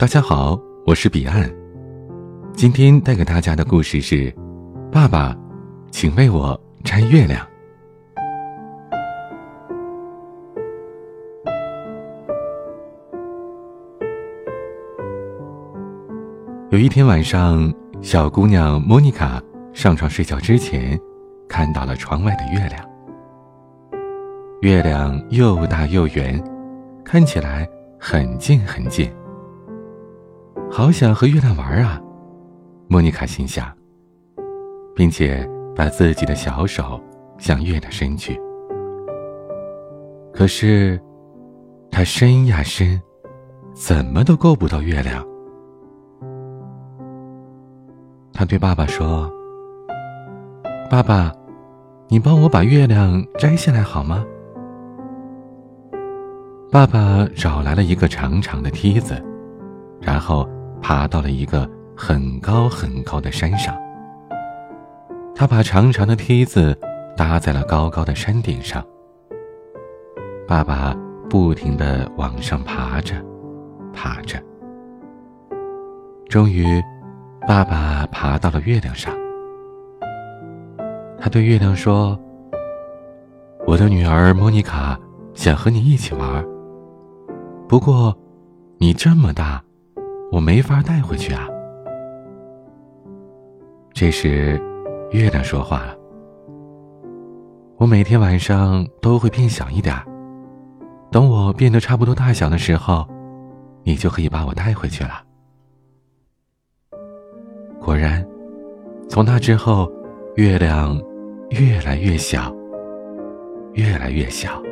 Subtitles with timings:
[0.00, 1.46] 大家好，我是彼岸。
[2.54, 4.34] 今天带给大家的故事是：
[4.90, 5.36] 爸爸，
[5.90, 7.46] 请为我摘月亮。
[16.70, 19.38] 有一天晚上，小姑娘莫妮卡
[19.74, 20.98] 上床睡觉之前，
[21.46, 22.90] 看到了窗外的月亮。
[24.62, 26.42] 月亮又大又圆，
[27.04, 29.06] 看起来很近很近。
[30.72, 32.00] 好想和月亮玩啊！
[32.88, 33.66] 莫妮卡心想，
[34.94, 37.00] 并且把自己的小手
[37.38, 38.40] 向月亮伸去。
[40.32, 40.98] 可是，
[41.90, 43.00] 她伸呀伸，
[43.74, 45.26] 怎么都够不到月亮。
[48.32, 49.28] 她对爸爸说
[50.88, 51.32] ：“爸爸，
[52.08, 54.24] 你帮我把月亮摘下来好吗？”
[56.70, 59.20] 爸爸找来了一个长长的梯子，
[60.00, 60.48] 然后。
[60.80, 63.76] 爬到了一个很高很高的山上。
[65.34, 66.78] 他把长长的梯子
[67.16, 68.84] 搭在了高高的山顶上。
[70.46, 70.94] 爸爸
[71.28, 73.14] 不停的往上爬着，
[73.92, 74.42] 爬着。
[76.28, 76.82] 终于，
[77.46, 79.14] 爸爸爬到了月亮上。
[81.18, 82.18] 他对月亮说
[83.66, 84.98] ：“我的女儿莫妮卡
[85.34, 86.44] 想和你一起玩。
[87.68, 88.16] 不过，
[88.78, 89.62] 你这么大。”
[90.32, 91.48] 我没法带回去啊！
[93.92, 94.60] 这时，
[95.10, 95.96] 月亮说话了
[97.76, 99.94] ：“我每天晚上都会变小一点
[101.10, 103.04] 等我变得差不多大小的时候，
[103.82, 105.24] 你就可以把我带回去了。”
[107.80, 108.24] 果然，
[109.08, 109.90] 从那之后，
[110.36, 110.96] 月亮
[111.50, 112.54] 越来越小，
[113.72, 114.62] 越来越小，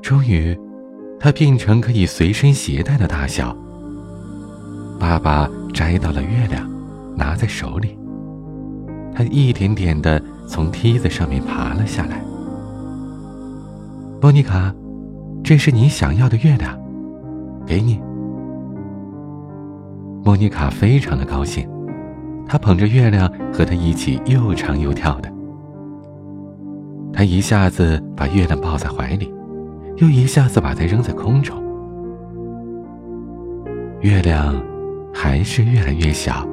[0.00, 0.58] 终于。
[1.22, 3.56] 它变成可以随身携带的大小。
[4.98, 6.68] 爸爸摘到了月亮，
[7.16, 7.96] 拿在手里。
[9.14, 12.20] 他一点点的从梯子上面爬了下来。
[14.20, 14.74] 莫妮卡，
[15.44, 16.76] 这是你想要的月亮，
[17.64, 18.00] 给你。
[20.24, 21.68] 莫妮卡非常的高兴，
[22.48, 25.32] 她捧着月亮和他一起又唱又跳的。
[27.12, 29.32] 她一下子把月亮抱在怀里。
[29.96, 31.56] 又一下子把它扔在空中，
[34.00, 34.54] 月亮
[35.12, 36.46] 还是越来越小，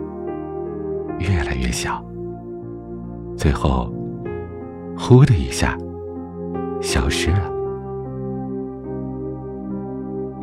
[1.19, 2.03] 越来越小，
[3.35, 3.91] 最后，
[4.97, 5.77] 呼的一下，
[6.81, 7.51] 消失了。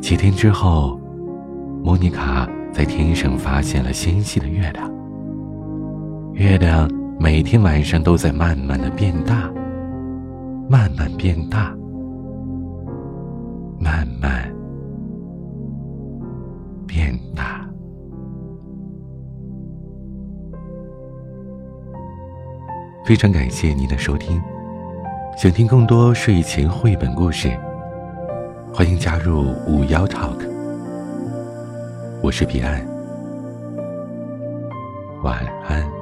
[0.00, 0.98] 几天之后，
[1.82, 4.90] 莫妮卡在天上发现了纤细的月亮。
[6.32, 9.50] 月亮每天晚上都在慢慢的变大，
[10.68, 11.74] 慢慢变大。
[17.06, 17.64] 变大。
[23.04, 24.42] 非常感谢您的收听，
[25.38, 27.56] 想听更多睡前绘本故事，
[28.74, 30.50] 欢迎加入五幺 Talk。
[32.20, 32.84] 我是彼岸，
[35.22, 35.95] 晚安。